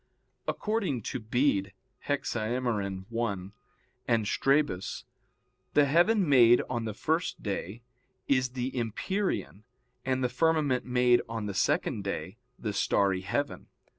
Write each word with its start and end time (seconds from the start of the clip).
According 0.47 1.03
to 1.03 1.19
Bede 1.19 1.73
(Hexaem. 2.07 3.03
i) 3.13 3.33
and 4.11 4.25
Strabus, 4.27 5.03
the 5.75 5.85
heaven 5.85 6.27
made 6.27 6.59
on 6.67 6.85
the 6.85 6.95
first 6.95 7.43
day 7.43 7.83
is 8.27 8.53
the 8.53 8.75
empyrean, 8.75 9.63
and 10.03 10.23
the 10.23 10.27
firmament 10.29 10.85
made 10.85 11.21
on 11.29 11.45
the 11.45 11.53
second 11.53 12.03
day, 12.03 12.39
the 12.57 12.73
starry 12.73 13.21
heaven. 13.21 13.67